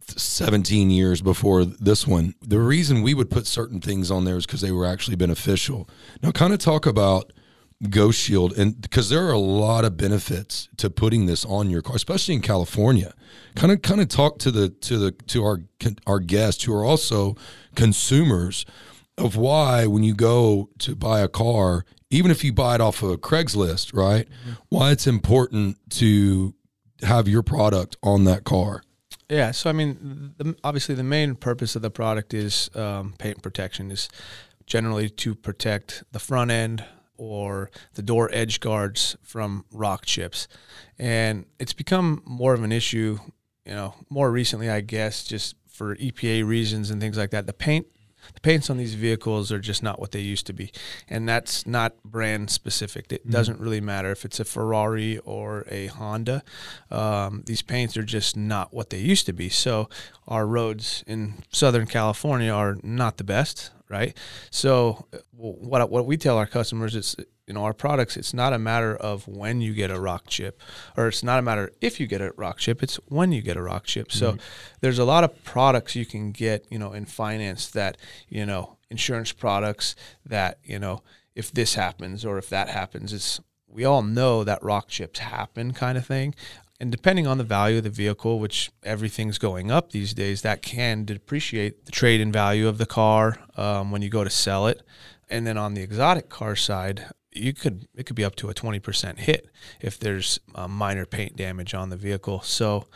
[0.09, 2.35] 17 years before this one.
[2.43, 5.89] The reason we would put certain things on there is because they were actually beneficial.
[6.23, 7.33] Now, kind of talk about
[7.91, 11.83] Ghost Shield, and because there are a lot of benefits to putting this on your
[11.83, 13.15] car, especially in California.
[13.57, 15.61] Kind of, kind of talk to the to the to our
[16.07, 17.37] our guests who are also
[17.75, 18.65] consumers
[19.19, 23.03] of why when you go to buy a car, even if you buy it off
[23.03, 24.29] of Craigslist, right?
[24.69, 26.55] Why it's important to
[27.03, 28.83] have your product on that car.
[29.29, 33.43] Yeah, so I mean, the, obviously, the main purpose of the product is um, paint
[33.43, 33.91] protection.
[33.91, 34.09] Is
[34.67, 36.85] generally to protect the front end
[37.23, 40.49] or the door edge guards from rock chips,
[40.99, 43.19] and it's become more of an issue.
[43.65, 47.47] You know, more recently, I guess, just for EPA reasons and things like that.
[47.47, 47.87] The paint
[48.35, 50.71] the paints on these vehicles are just not what they used to be.
[51.09, 53.13] And that's not brand specific.
[53.13, 56.43] It doesn't really matter if it's a ferrari or a honda.
[56.91, 59.49] Um, these paints are just not what they used to be.
[59.49, 59.89] So
[60.29, 64.17] our roads in southern california are not the best right?
[64.51, 67.15] So uh, what what we tell our customers is
[67.47, 70.61] you know our products it's not a matter of when you get a rock chip
[70.97, 73.57] or it's not a matter if you get a rock chip it's when you get
[73.57, 74.41] a rock chip so mm-hmm.
[74.81, 78.77] there's a lot of products you can get you know in finance that you know
[78.91, 81.03] insurance products that you know
[81.35, 85.73] if this happens or if that happens it's we all know that rock chips happen
[85.73, 86.35] kind of thing
[86.83, 90.63] and depending on the value of the vehicle, which everything's going up these days, that
[90.63, 94.67] can depreciate the trade in value of the car um, when you go to sell
[94.67, 94.83] it.
[95.31, 98.55] And then on the exotic car side, you could it could be up to a
[98.55, 99.49] 20% hit
[99.81, 102.41] if there's minor paint damage on the vehicle.
[102.41, 102.89] So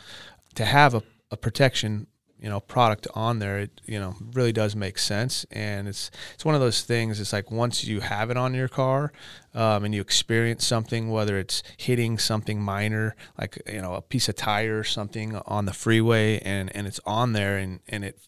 [0.55, 2.07] to have a, a protection
[2.39, 5.45] you know product on there it you know really does make sense.
[5.51, 8.67] And it's it's one of those things it's like once you have it on your
[8.67, 9.11] car
[9.53, 14.29] um, and you experience something whether it's hitting something minor like you know a piece
[14.29, 18.19] of tire or something on the freeway and and it's on there and and it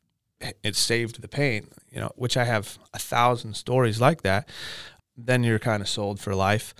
[0.64, 4.48] it saved the paint you know which i have a thousand stories like that
[5.26, 6.74] then you're kind of sold for life.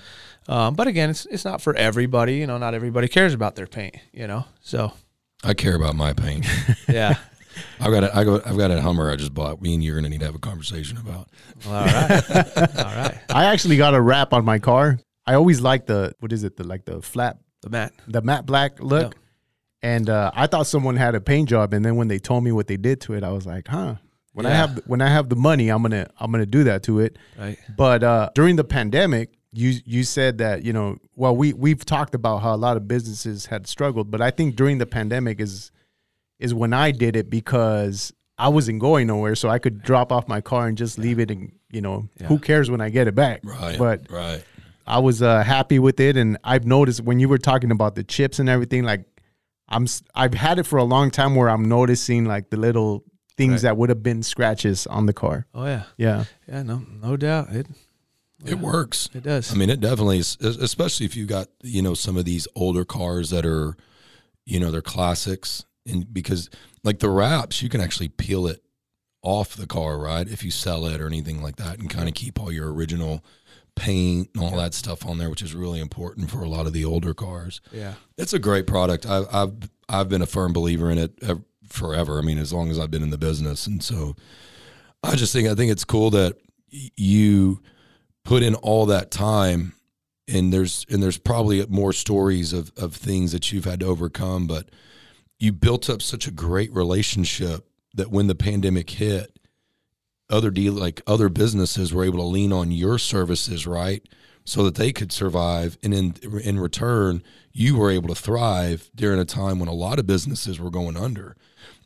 [0.48, 3.68] Um, but again it's it's not for everybody you know not everybody cares about their
[3.68, 4.94] paint you know so
[5.44, 6.46] I care about my paint.
[6.90, 7.16] yeah
[7.82, 9.62] I've got a, I go, I've got a Hummer I just bought.
[9.62, 11.30] Me and you're gonna need to have a conversation about.
[11.66, 12.24] All right.
[12.78, 13.20] All right.
[13.30, 14.98] I actually got a wrap on my car.
[15.26, 16.56] I always like the what is it?
[16.58, 17.94] The like the flat, The mat.
[18.08, 19.16] the matte black look.
[19.82, 22.52] And uh, I thought someone had a paint job, and then when they told me
[22.52, 23.96] what they did to it, I was like, huh.
[24.34, 24.56] When I Yeah.
[24.58, 27.18] have when I have the money, I'm gonna I'm gonna do that to it.
[27.38, 27.58] Right.
[27.76, 32.16] But uh, during the pandemic, you you said that you know, well, we we've talked
[32.16, 35.72] about how a lot of businesses had struggled, but I think during the pandemic is
[36.40, 40.30] is when I did it because I wasn't going nowhere, so I could drop off
[40.30, 43.16] my car and just leave it, and you know, who cares when I get it
[43.16, 43.42] back?
[43.44, 43.78] Right.
[43.78, 44.42] But right.
[44.88, 48.04] I was uh, happy with it, and I've noticed when you were talking about the
[48.04, 49.04] chips and everything, like
[49.68, 53.04] I'm I've had it for a long time where I'm noticing like the little
[53.36, 53.62] things Right.
[53.64, 55.48] that would have been scratches on the car.
[55.54, 55.84] Oh yeah.
[55.98, 56.24] Yeah.
[56.48, 56.64] Yeah.
[56.64, 56.82] No.
[57.04, 57.50] No doubt.
[57.50, 57.68] It.
[58.46, 59.10] It works.
[59.14, 59.52] It does.
[59.52, 62.86] I mean, it definitely is, especially if you got, you know, some of these older
[62.86, 63.76] cars that are,
[64.46, 65.66] you know, they're classics.
[65.86, 66.50] And because
[66.84, 68.64] like the wraps, you can actually peel it
[69.22, 70.28] off the car, right?
[70.28, 73.24] If you sell it or anything like that and kind of keep all your original
[73.76, 76.74] paint and all that stuff on there, which is really important for a lot of
[76.74, 77.60] the older cars.
[77.72, 77.96] yeah.
[78.18, 79.06] It's a great product.
[79.06, 79.54] I, I've
[79.90, 81.20] I've been a firm believer in it
[81.68, 82.20] forever.
[82.20, 84.16] I mean, as long as I've been in the business, and so
[85.04, 86.36] I just think I think it's cool that
[86.72, 87.62] y- you
[88.24, 89.74] put in all that time,
[90.28, 94.48] and there's and there's probably more stories of of things that you've had to overcome,
[94.48, 94.70] but
[95.40, 99.40] you built up such a great relationship that when the pandemic hit,
[100.30, 104.04] other deal like other businesses were able to lean on your services, right?
[104.46, 109.20] So that they could survive, and in in return, you were able to thrive during
[109.20, 111.36] a time when a lot of businesses were going under.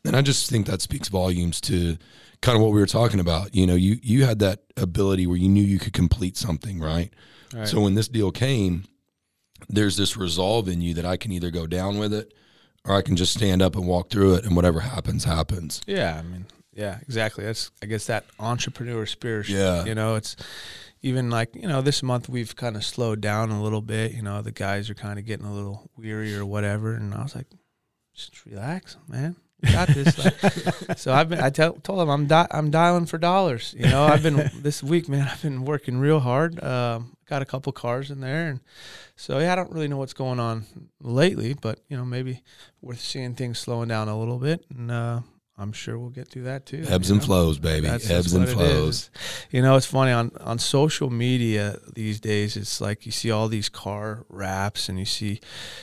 [0.04, 1.96] And I just think that speaks volumes to
[2.44, 3.54] kind of what we were talking about.
[3.54, 7.10] You know, you you had that ability where you knew you could complete something, right?
[7.54, 7.66] Right.
[7.66, 8.84] So when this deal came,
[9.68, 12.34] there's this resolve in you that I can either go down with it
[12.84, 15.80] or I can just stand up and walk through it and whatever happens happens.
[15.86, 17.44] Yeah, I mean, yeah, exactly.
[17.44, 19.48] That's I guess that entrepreneur spirit.
[19.48, 19.86] Yeah.
[19.86, 20.36] you know, it's
[21.00, 24.12] even like you know this month we've kind of slowed down a little bit.
[24.12, 27.22] You know, the guys are kind of getting a little weary or whatever, and I
[27.22, 27.46] was like,
[28.14, 29.36] just relax, man.
[29.72, 30.18] Got this.
[30.18, 31.40] Like, so I've been.
[31.40, 33.74] I tell, told them I'm di- I'm dialing for dollars.
[33.78, 35.28] You know, I've been this week, man.
[35.28, 36.62] I've been working real hard.
[36.62, 38.60] Um, got a couple cars in there, and
[39.16, 40.66] so yeah, I don't really know what's going on
[41.00, 42.42] lately, but you know, maybe
[42.80, 45.20] we're seeing things slowing down a little bit, and uh,
[45.56, 46.84] I'm sure we'll get through that too.
[46.88, 47.26] Ebbs and know?
[47.26, 47.86] flows, baby.
[47.86, 49.10] That's- Ebbs that's and flows.
[49.50, 52.56] You know, it's funny on on social media these days.
[52.56, 55.40] It's like you see all these car wraps, and you see,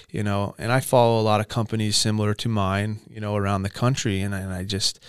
[0.10, 3.64] you know, and I follow a lot of companies similar to mine, you know, around
[3.64, 5.00] the country, and I, and I just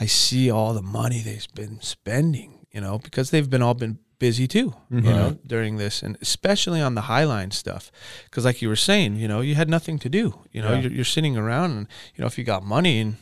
[0.00, 3.98] I see all the money they've been spending, you know, because they've been all been
[4.18, 5.08] busy too, you mm-hmm.
[5.08, 7.92] know, during this, and especially on the Highline stuff,
[8.24, 10.80] because like you were saying, you know, you had nothing to do, you know, Yeah.
[10.80, 13.16] you're, you're sitting around, and you know, if you got money and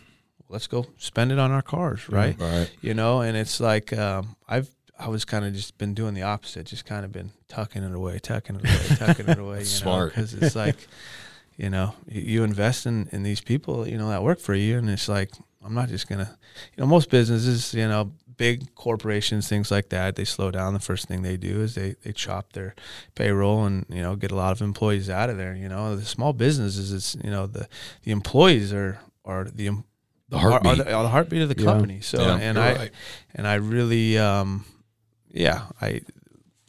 [0.55, 2.40] let's go spend it on our cars, right?
[2.40, 2.71] Right.
[2.81, 6.23] you know and it's like um, i've i was kind of just been doing the
[6.23, 9.64] opposite just kind of been tucking it away tucking it away tucking it away you
[9.64, 10.11] Smart.
[10.11, 10.77] because it's like
[11.57, 14.79] you know you, you invest in, in these people you know that work for you
[14.79, 15.33] and it's like
[15.64, 16.38] i'm not just gonna
[16.77, 20.81] you know most businesses you know big corporations things like that they slow down the
[20.81, 22.75] first thing they do is they they chop their
[23.17, 26.05] payroll and you know get a lot of employees out of there you know the
[26.05, 27.69] small businesses it's you know the
[28.05, 29.71] the employees are are the
[30.35, 30.79] em- The are, are heartbeat.
[30.87, 31.64] the, are the heartbeat of the Yeah.
[31.64, 32.01] company.
[32.01, 32.90] So Yeah, and I right.
[33.35, 34.64] and I really um
[35.31, 36.01] yeah, I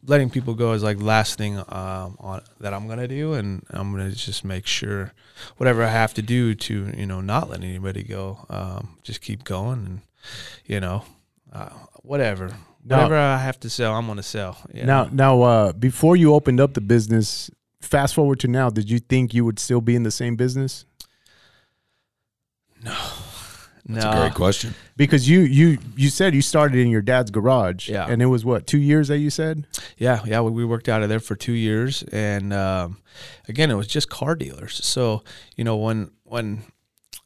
[0.07, 3.63] letting people go is like the last thing um on that I'm gonna do and
[3.71, 5.13] I'm gonna just make sure
[5.57, 9.43] whatever I have to do to, you know, not let anybody go, um, just keep
[9.43, 10.01] going and
[10.65, 11.03] you know,
[11.53, 11.69] uh,
[12.03, 12.49] whatever,
[12.83, 12.95] No.
[12.97, 14.57] whatever I have to sell, I'm gonna sell.
[14.73, 17.49] you Now, now, uh, before you opened up the business,
[17.81, 20.85] fast forward to now, did you think you would still be in the same business?
[23.87, 24.73] That's no, a great question.
[24.97, 28.07] Because you you you said you started in your dad's garage, Yeah.
[28.09, 29.67] and it was what two years that you said.
[29.97, 32.97] Yeah, yeah, we, we worked out of there for two years, and um,
[33.47, 34.83] again, it was just car dealers.
[34.83, 35.23] So
[35.55, 36.63] you know, when when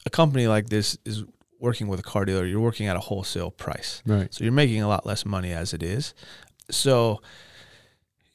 [0.05, 1.23] a company like this is
[1.61, 4.33] working with a car dealer, you're working at a wholesale price, Right.
[4.33, 6.13] so you're making a lot less money as it is.
[6.71, 7.21] So,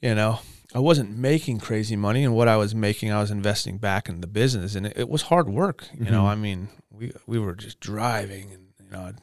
[0.01, 0.39] you know,
[0.75, 4.19] I wasn't making crazy money, and what I was making, I was investing back in
[4.21, 5.87] the business, and it, it was hard work.
[5.97, 6.27] You know, Mhm.
[6.29, 9.13] I mean, we we were just driving, and you know,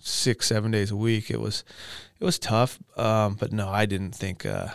[0.00, 1.30] six seven days a week.
[1.30, 1.62] It was
[2.20, 4.44] it was tough, um, but no, I didn't think.
[4.44, 4.68] Uh,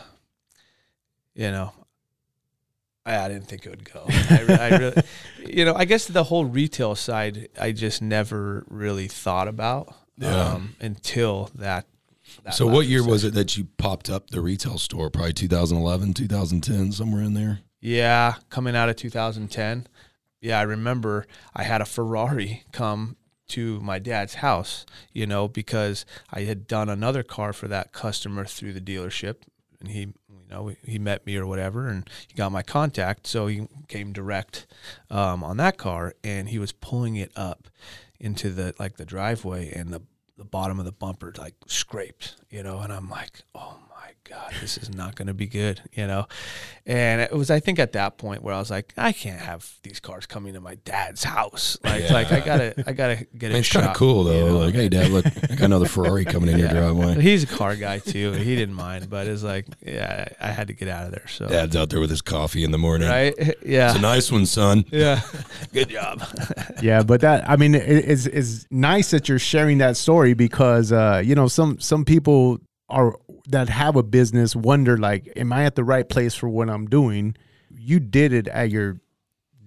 [1.35, 1.73] you know,
[3.05, 4.05] I, I didn't think it would go.
[4.07, 5.01] I, I really,
[5.45, 10.53] you know, I guess the whole retail side, I just never really thought about Yeah.
[10.53, 11.85] um, until that.
[12.51, 15.09] So what year was it that you popped up the retail store?
[15.09, 17.59] Probably 2011, 2010, somewhere in there.
[17.79, 19.87] Yeah, coming out of 2010.
[20.41, 23.17] Yeah, I remember I had a Ferrari come
[23.49, 28.45] to my dad's house, you know, because I had done another car for that customer
[28.45, 29.37] through the dealership
[29.83, 33.47] and he you know he met me or whatever and he got my contact so
[33.47, 34.65] he came direct
[35.11, 37.67] um, on that car and he was pulling it up
[38.19, 40.01] into the like the driveway and the
[40.37, 43.92] the bottom of the bumper like scraped you know and i'm like oh my
[44.29, 46.25] god this is not going to be good you know
[46.85, 49.69] and it was i think at that point where i was like i can't have
[49.83, 53.57] these cars coming to my dad's house like like i gotta i gotta get Man,
[53.57, 54.33] it it's kind of cool though.
[54.33, 54.57] you know?
[54.59, 56.73] Like, hey, Dad, look, I got another Ferrari coming in your Yeah.
[56.73, 57.21] driveway.
[57.21, 58.31] He's a car guy too.
[58.31, 61.27] He didn't mind, but it's like, yeah, I I had to get out of there.
[61.27, 63.09] So, Dad's out there with his coffee in the morning.
[63.09, 63.33] right?
[63.65, 63.89] Yeah.
[63.89, 64.85] It's a nice one, son.
[64.91, 65.21] yeah.
[65.73, 66.21] Good job.
[66.81, 70.91] yeah, but that I mean, it, it's it's nice that you're sharing that story because
[70.91, 72.59] uh, you know some some people
[72.89, 73.15] are
[73.49, 76.87] that have a business wonder like, am I at the right place for what I'm
[76.87, 77.35] doing?
[77.75, 78.99] You did it at your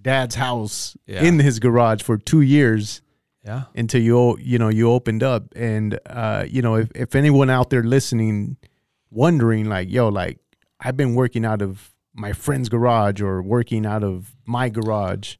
[0.01, 1.23] dad's house Yeah.
[1.25, 3.03] in his garage for two years
[3.45, 7.51] Yeah, until you you know you opened up and uh you know if, if anyone
[7.51, 8.57] out there listening
[9.11, 10.39] wondering like yo like
[10.81, 15.37] i've been working out of my friend's garage or working out of my garage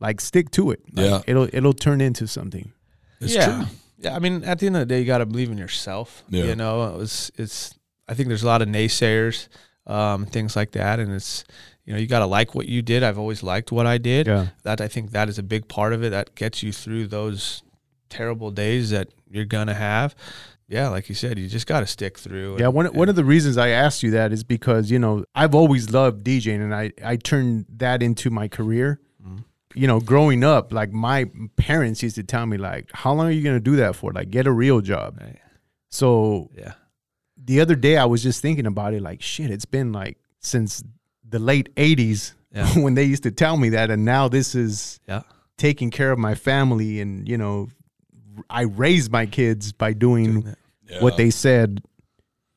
[0.00, 1.20] like stick to it Like, Yeah.
[1.26, 2.72] it'll it'll turn into something
[3.20, 3.46] It's yeah.
[3.46, 3.64] true.
[4.00, 6.22] Yeah, I mean, at the end of the day, you got to believe in yourself.
[6.28, 6.44] Yeah.
[6.44, 7.74] You know, it was it's.
[8.08, 9.48] I think there's a lot of naysayers,
[9.86, 11.44] um, things like that, and it's
[11.84, 13.02] you know you got to like what you did.
[13.02, 14.26] I've always liked what I did.
[14.26, 14.48] Yeah.
[14.62, 16.10] That I think that is a big part of it.
[16.10, 17.62] That gets you through those
[18.08, 20.14] terrible days that you're gonna have.
[20.70, 22.58] Yeah, like you said, you just got to stick through.
[22.58, 25.24] yeah and- one, one of the reasons i asked you that is because you know
[25.34, 29.44] i've always loved djing and i i turned that into my career Mhm.
[29.74, 31.24] you know growing up like my
[31.56, 34.12] parents used to tell me like how long are you going to do that for
[34.12, 35.38] like get a real job Right.
[35.90, 36.74] so Yeah.
[37.48, 40.82] The other day I was just thinking about it like shit it's been like since
[41.28, 42.66] the late 80s Yeah.
[42.84, 45.22] when they used to tell me that and now this is Yeah.
[45.56, 47.68] taking care of my family and you know
[48.48, 50.56] I raised my kids by doing, Doing.
[50.88, 51.02] Yeah.
[51.02, 51.82] what they said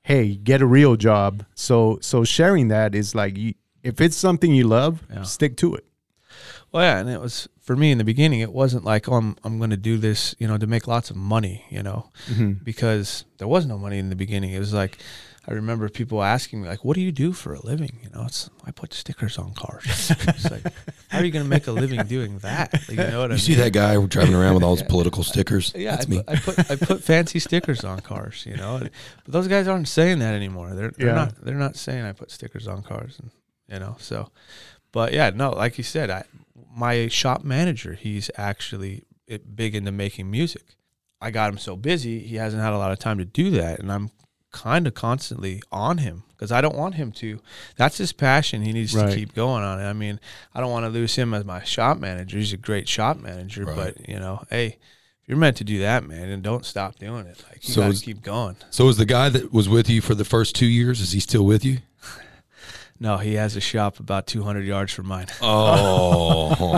[0.04, 4.54] hey get a real job so so sharing that is like you, if it's something
[4.54, 5.24] you love Yeah.
[5.24, 5.86] stick to it
[6.72, 8.42] Well, yeah, and it was for me in the beginning.
[8.42, 11.10] It wasn't like, oh, I'm I'm going to do this, you know, to make lots
[11.10, 12.54] of money, you know, mm-hmm.
[12.64, 14.52] because there was no money in the beginning.
[14.52, 14.98] It was like
[15.48, 18.26] I remember people asking me, like, "What do you do for a living?" You know,
[18.26, 20.12] it's I put stickers on cars.
[20.20, 20.64] it's like,
[21.08, 22.74] how are you going to make a living doing that?
[22.74, 23.38] Like, you know what I You mean?
[23.40, 25.72] see that guy driving around with all his political stickers?
[25.74, 26.24] Yeah, That's I me.
[26.28, 28.80] I put I put fancy stickers on cars, you know.
[28.82, 28.92] But
[29.34, 30.76] those guys aren't saying that anymore.
[30.76, 31.14] They're they're Yeah.
[31.16, 33.32] not they're not saying I put stickers on cars, and
[33.72, 33.96] you know.
[33.98, 34.30] So,
[34.92, 36.26] but yeah, no, like you said, I
[36.76, 39.04] my shop manager, he's actually
[39.56, 40.64] big into making music.
[41.22, 43.80] I got him so busy, he hasn't had a lot of time to do that,
[43.80, 44.10] and I'm
[44.52, 47.40] kind of constantly on him because I don't want him to.
[47.78, 48.64] That's his passion.
[48.64, 49.10] He needs Right.
[49.10, 49.84] to keep going on it.
[49.86, 50.20] I mean,
[50.54, 52.38] I don't want to lose him as my shop manager.
[52.38, 53.76] He's a great shop manager, Right.
[53.98, 54.78] but you know, hey,
[55.22, 57.42] if you're meant to do that, man, and don't stop doing it.
[57.50, 58.56] Like you So got is- keep going.
[58.72, 61.00] So is the guy that was with you for the first two years?
[61.00, 61.78] Is he still with you?
[63.02, 65.26] No, he has a shop about 200 yards from mine.
[65.42, 66.78] Oh,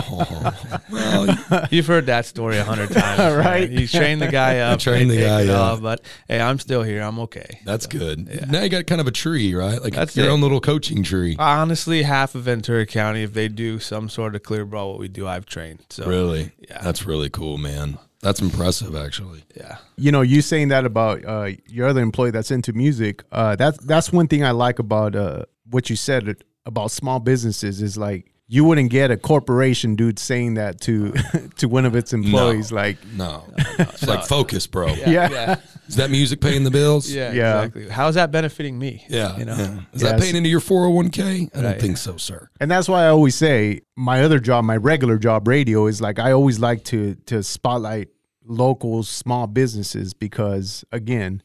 [0.90, 3.36] well, You've heard that story a hundred times, man.
[3.38, 3.70] Right.
[3.70, 5.60] He trained the guy up, Trained the guy up.
[5.74, 7.02] off, but hey, I'm still here.
[7.02, 7.60] I'm okay.
[7.64, 8.48] that's good.
[8.50, 9.80] Now you got kind of a tree, right?
[9.82, 10.30] Like That's your it.
[10.30, 11.36] own little coaching tree.
[11.38, 15.08] Honestly, half of Ventura County, if they do some sort of clear bra, what we
[15.08, 15.84] do, I've trained.
[15.90, 16.52] So Really?
[16.68, 16.80] Yeah.
[16.82, 17.98] That's really cool, man.
[18.22, 19.44] That's impressive, actually.
[19.54, 23.54] yeah, you know you saying that about uh, your other employee that's into music uh,
[23.56, 27.96] that's that's one thing i like about uh, what you said about small businesses is
[27.96, 31.12] like you wouldn't get a corporation dude saying that to
[31.56, 32.70] to one of its employees.
[32.70, 33.44] Like, No,
[33.78, 34.88] it's like focus, bro.
[34.88, 35.10] Yeah.
[35.10, 35.56] yeah, yeah,
[35.88, 37.10] Is that music paying the bills?
[37.10, 37.62] yeah, Yeah.
[37.62, 37.88] exactly.
[37.88, 39.04] How's that benefiting me?
[39.08, 39.36] Yeah.
[39.38, 39.56] you know.
[39.56, 39.78] yeah.
[39.94, 40.10] Is Yes.
[40.12, 41.22] that paying into your 401k?
[41.22, 41.80] I don't Right.
[41.80, 42.48] think so, sir.
[42.60, 46.18] and that's why I always say my other job, my regular job, radio, is like
[46.18, 48.08] I always like to to spotlight
[48.46, 51.42] local small businesses because again,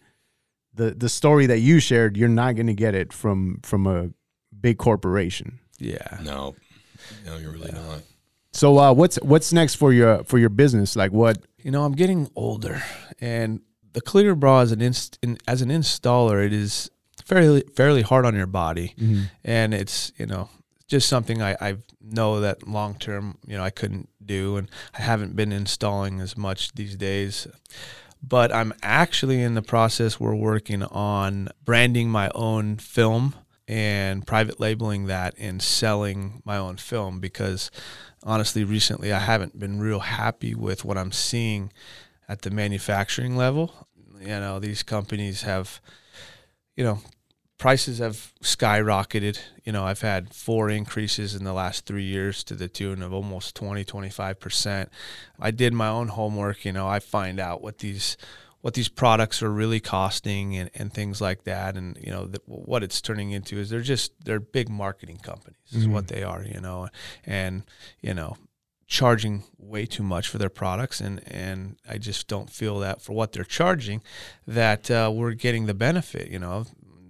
[0.79, 4.09] the the story that you shared, you're not going to get it from from a
[4.59, 5.59] big corporation.
[5.77, 6.17] Yeah.
[6.23, 6.55] No,
[7.25, 8.01] no, you're really not.
[8.53, 10.95] So uh, what's what's next for your for your business?
[10.95, 11.37] Like what?
[11.57, 12.81] You know, I'm getting older,
[13.19, 13.59] and
[13.91, 16.89] the clear bra as an inst- in, as an installer, it is
[17.25, 18.95] fairly fairly hard on your body,
[19.43, 20.49] and it's you know
[20.87, 25.01] just something I, I know that long term you know I couldn't do, and I
[25.01, 27.47] haven't been installing as much these days.
[28.21, 30.19] But I'm actually in the process.
[30.19, 33.35] We're working on branding my own film
[33.67, 37.69] and private labeling that and selling my own film because
[38.23, 41.71] honestly recently I haven't been real happy with what I'm seeing
[42.27, 43.87] at the manufacturing level.
[44.19, 45.79] You know, these companies have
[46.79, 46.99] you know,
[47.59, 49.39] prices have skyrocketed.
[49.63, 53.13] You know, I've had four increases in the last three years to the tune of
[53.13, 54.87] almost 20, 25%.
[55.39, 56.65] I did my own homework.
[56.65, 58.17] You know, I find out what these
[58.61, 62.41] what these products are really costing and, and things like that and you know the,
[62.45, 66.43] what it's turning into is they're just they're big marketing companies is what they are
[66.43, 66.89] you know
[67.25, 67.63] and
[68.01, 68.35] you know
[68.85, 73.13] charging way too much for their products and and I just don't feel that for
[73.13, 74.01] what they're charging
[74.45, 76.65] that uh, we're getting the benefit you know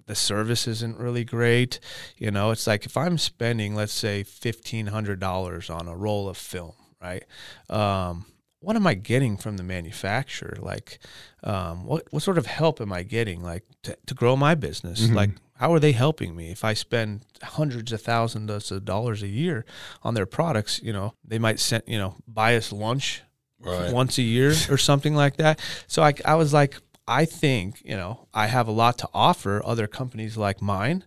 [0.09, 1.79] the service isn't really great.
[2.17, 6.73] You know it's like if I'm spending let's say $1500 on a roll of film
[7.01, 7.23] right?
[7.69, 8.25] Um,
[8.59, 10.57] what am I getting from the manufacturer?
[10.59, 10.99] Like
[11.43, 15.09] um, what what sort of help am I getting like to, to grow my business?
[15.09, 16.51] Like how are they helping me?
[16.51, 19.63] If I spend hundreds of thousands of dollars a year
[20.03, 23.21] on their products you know they might send you know buy us lunch
[23.61, 23.91] Right.
[23.93, 25.59] once a year or something like that.
[25.85, 26.77] So I, I was like
[27.09, 31.03] I think you know I have a lot to offer other companies like mine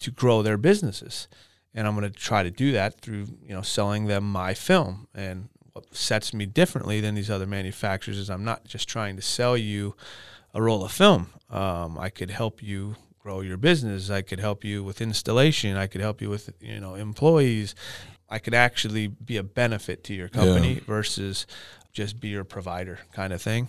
[0.00, 1.28] to grow their businesses.
[1.74, 5.08] And I'm going to try to do that through you know selling them my film.
[5.14, 9.22] And what sets me differently than these other manufacturers is I'm not just trying to
[9.22, 9.94] sell you
[10.54, 11.28] a roll of film.
[11.50, 14.08] Um, I could help you grow your business.
[14.10, 15.76] I could help you with installation.
[15.76, 17.74] I could help you with you know employees.
[18.28, 20.80] I could actually be a benefit to your company Yeah.
[20.86, 21.46] versus
[21.96, 23.68] just be your provider kind of thing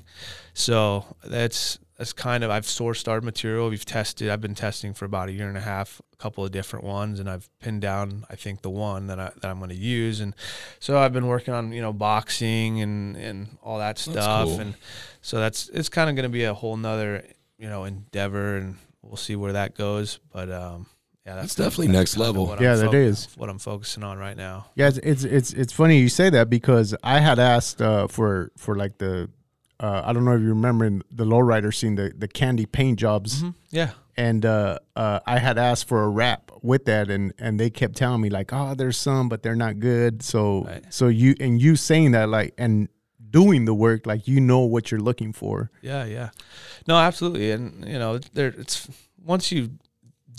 [0.53, 3.69] so that's that's kind of I've sourced our material.
[3.69, 4.29] We've tested.
[4.29, 7.19] I've been testing for about a year and a half, a couple of different ones,
[7.19, 10.19] and I've pinned down I think the one that I that I'm going to use.
[10.19, 10.35] And
[10.79, 14.47] so I've been working on you know boxing and and all that stuff.
[14.47, 14.59] cool.
[14.59, 14.75] And
[15.21, 17.25] so that's it's kind of going to be a whole nother
[17.57, 20.19] you know endeavor, and we'll see where that goes.
[20.31, 20.85] But um,
[21.27, 22.55] yeah, that's, That's definitely next level.
[22.61, 23.27] Yeah, I'm that is.
[23.35, 24.67] what I'm focusing on right now.
[24.75, 28.51] Yeah, it's it's it's, it's funny you say that because I had asked uh, for
[28.57, 29.29] for like the
[29.79, 32.97] uh, I don't know if you remember in the lowrider scene the the candy paint
[32.99, 33.43] jobs.
[33.71, 33.89] Yeah.
[34.15, 37.95] and uh, uh, I had asked for a wrap with that, and and they kept
[37.97, 40.23] telling me like, oh, there's some, but they're not good.
[40.23, 40.85] So Right.
[40.93, 42.87] so you and you saying that like and
[43.29, 45.69] doing the work like you know what you're looking for.
[45.81, 46.29] Yeah, yeah.
[46.87, 47.51] No, absolutely.
[47.51, 48.87] And you know, there it's
[49.23, 49.71] once you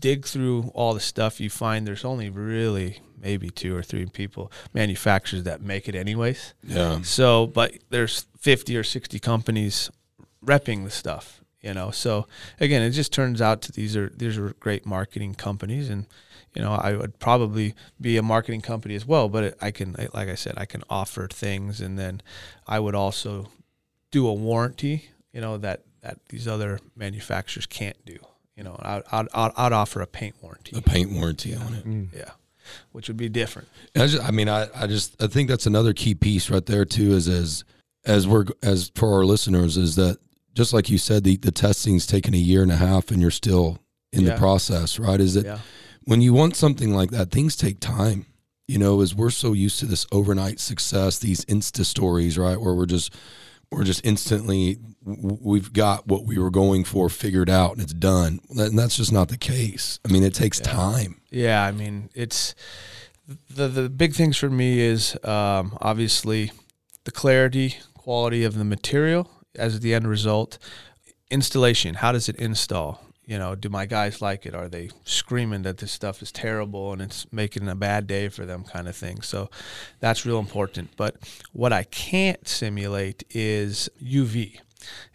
[0.01, 4.51] dig through all the stuff you find there's only really maybe two or three people
[4.73, 6.55] manufacturers that make it anyways.
[6.63, 7.01] Yeah.
[7.03, 9.91] So, but there's 50 or 60 companies
[10.45, 11.91] repping the stuff, you know.
[11.91, 12.27] So,
[12.61, 16.07] again, it just turns out to these are these are great marketing companies and
[16.55, 19.95] you know, I would probably be a marketing company as well, but it, I can
[20.15, 22.23] like I said, I can offer things and then
[22.67, 23.49] I would also
[24.11, 28.19] do a warranty, you know, that that these other manufacturers can't do.
[28.59, 30.77] You know, I'd, I'd, I'd, I'd offer a paint warranty.
[30.77, 31.87] A paint warranty on it.
[31.87, 32.09] Mm.
[32.13, 32.31] Yeah.
[32.91, 33.69] Which would be different.
[33.97, 36.85] I, just, I mean, I, I just I think that's another key piece right there
[36.85, 37.13] too.
[37.13, 37.65] Is as
[38.05, 40.19] as we're as for our listeners is that
[40.55, 43.31] just like you said, the the testing's taken a year and a half, and you're
[43.31, 43.79] still
[44.13, 44.33] in Yeah.
[44.35, 45.21] the process, right?
[45.21, 45.59] Is that Yeah.
[46.05, 48.27] when you want something like that, things take time.
[48.67, 52.75] You know, as we're so used to this overnight success, these Insta stories, right, where
[52.75, 53.15] we're just
[53.71, 58.41] we're just instantly we've got what we were going for figured out and it's done.
[58.51, 59.99] And that's just not the case.
[60.07, 61.21] I mean, it takes time.
[61.31, 62.55] Yeah, I mean, it's
[63.51, 66.53] the the big things for me is um, obviously
[67.05, 70.59] the clarity, quality of the material as the end result.
[71.31, 73.03] Installation, how does it install?
[73.29, 74.55] You know, do my guys like it?
[74.55, 78.47] Are they screaming that this stuff is terrible and it's making a bad day for
[78.47, 79.21] them, kind of thing?
[79.21, 79.51] So
[80.01, 80.97] that's real important.
[80.97, 81.17] But
[81.53, 84.61] what I can't simulate is UV.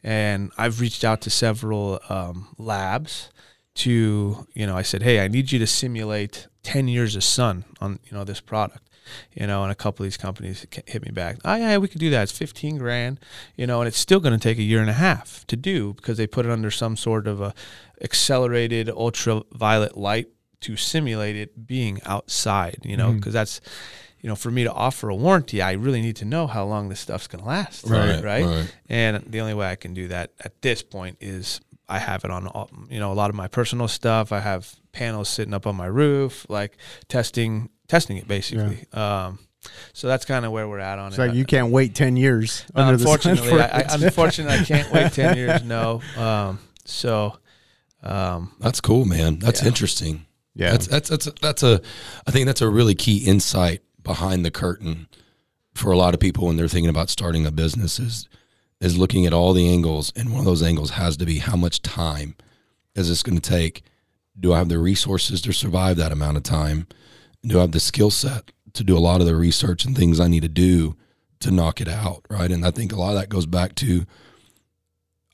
[0.04, 3.32] And I've reached out to several um, labs
[3.76, 7.66] to, you know, I said, hey, I need you to simulate ten years of sun
[7.80, 8.90] on you know this product,
[9.34, 11.38] you know, and a couple of these companies hit me back.
[11.46, 12.24] Oh yeah, we could do that.
[12.24, 13.20] It's fifteen grand,
[13.56, 15.94] you know, and it's still going to take a year and a half to do
[15.94, 17.54] because they put it under some sort of a
[18.02, 20.28] accelerated ultraviolet light
[20.62, 23.18] to simulate it being outside, you know, mm-hmm.
[23.18, 23.62] because that's
[24.24, 26.88] you know, for me to offer a warranty, I really need to know how long
[26.88, 27.86] this stuff's going to last.
[27.86, 28.46] Right, Right.
[28.46, 28.74] right.
[28.88, 32.32] And the only way I can do that at this point is I have it
[32.32, 34.32] on, all, you know, a lot of my personal stuff.
[34.32, 36.78] I have panels sitting up on my roof, like
[37.10, 38.86] testing, testing it basically.
[38.94, 39.40] Um,
[39.94, 41.22] so that's kind of where we're at on It's it.
[41.28, 42.66] like you can't wait ten years.
[42.76, 45.64] under unfortunately, for I, I, unfortunately, I can't wait ten years.
[45.64, 46.02] No.
[46.18, 47.38] Um, so,
[48.02, 49.40] um, That's cool, man.
[49.40, 49.68] That's Yeah.
[49.70, 50.26] interesting.
[50.56, 50.72] Yeah.
[50.72, 51.82] That's that's that's a, that's a
[52.28, 55.08] I think that's a really key insight behind the curtain
[55.74, 58.28] for a lot of people when they're thinking about starting a business is
[58.82, 61.56] is looking at all the angles and one of those angles has to be how
[61.56, 62.36] much time
[62.96, 63.82] is this going to take?
[64.40, 66.88] Do I have the resources to survive that amount of time?
[67.46, 70.20] Do I have the skill set to do a lot of the research and things
[70.20, 70.96] I need to do
[71.42, 72.52] to knock it out, right?
[72.52, 74.06] And I think a lot of that goes back to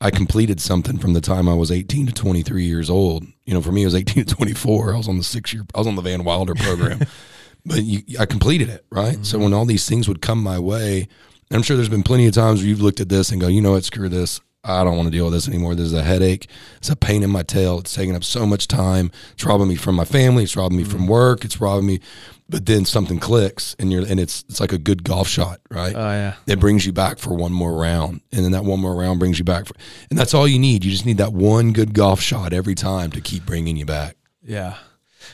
[0.02, 3.24] I completed something from the time I was 18 to 23 years old.
[3.44, 4.94] You know, for me, it was 18 to 24.
[4.94, 7.00] I was on the six year, I was on the Van Wilder program,
[7.66, 9.24] but you, I completed it, right?
[9.24, 9.44] So mm-hmm.
[9.44, 11.06] when all these things would come my way,
[11.50, 13.60] I'm sure there's been plenty of times where you've looked at this and go, you
[13.60, 14.40] know what, screw this.
[14.62, 15.74] I don't want to deal with this anymore.
[15.74, 16.48] This is a headache.
[16.76, 17.78] It's a pain in my tail.
[17.78, 19.10] It's taking up so much time.
[19.32, 20.44] It's robbing me from my family.
[20.44, 21.08] It's robbing me from mm.
[21.08, 21.44] work.
[21.44, 22.00] It's robbing me.
[22.48, 25.94] But then something clicks, and you're, and it's it's like a good golf shot, right?
[25.94, 28.96] oh yeah, it brings you back for one more round and then that one more
[28.96, 29.74] round brings you back for
[30.10, 33.12] and that's all you need you just need that one good golf shot every time
[33.12, 34.74] to keep bringing you back Yeah,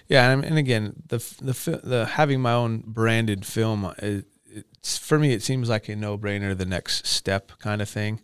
[0.08, 5.18] yeah, and, and again, the the the having my own branded film, it, it's for
[5.18, 8.20] me, it seems like a no brainer, the next step kind of thing.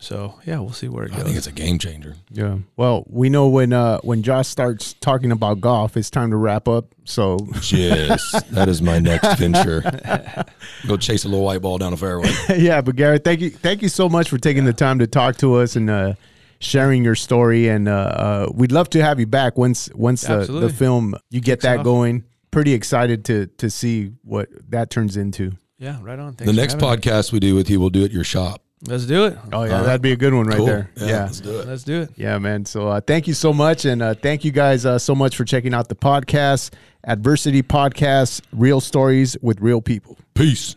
[0.00, 1.20] So yeah, we'll see where it i goes.
[1.20, 2.58] I think it's a game changer Yeah.
[2.76, 6.66] Well, we know when uh when Josh starts talking about golf, it's time to wrap
[6.68, 6.86] up.
[7.04, 7.38] So
[7.70, 9.80] yes that is my next venture
[10.86, 13.82] go chase a little white ball down a fairway yeah, but Garret, thank you thank
[13.82, 16.14] you so much for taking the time to talk to us and uh
[16.58, 20.46] sharing your story and uh, uh we'd love to have you back once once the,
[20.46, 21.84] the film you get Kicks that off.
[21.84, 22.24] going.
[22.52, 25.52] Pretty excited to to see what that turns into.
[25.78, 26.34] yeah, right on.
[26.34, 26.96] Thanks the next having me.
[26.96, 29.38] podcast we do with you we'll do at your shop let's do it.
[29.52, 29.82] Oh yeah, right.
[29.84, 30.90] that'd be a good one right cool there.
[30.96, 31.22] yeah, yeah.
[31.24, 32.10] let's do it Let's do it.
[32.16, 32.64] Yeah, man.
[32.64, 33.84] So uh, thank you so much.
[33.84, 36.72] And uh, thank you guys uh, so much for checking out the podcast,
[37.04, 40.18] Adversity Podcast, Real Stories with Real People.
[40.34, 40.76] peace